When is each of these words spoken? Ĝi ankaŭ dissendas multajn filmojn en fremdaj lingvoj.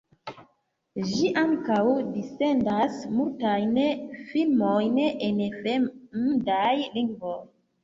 Ĝi 1.09 1.27
ankaŭ 1.41 1.81
dissendas 2.15 2.97
multajn 3.19 3.79
filmojn 4.33 4.99
en 5.29 5.47
fremdaj 5.61 6.75
lingvoj. 6.99 7.39